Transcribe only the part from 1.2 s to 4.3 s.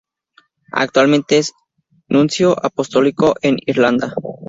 es nuncio apostólico en Irlanda.